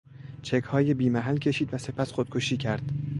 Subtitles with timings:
[0.41, 2.81] چکهای بیمحل کشید و سپس خودکشی کرد.